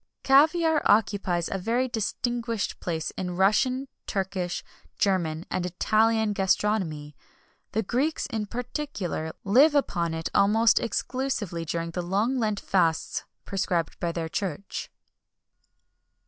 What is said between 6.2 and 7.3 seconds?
gastronomy.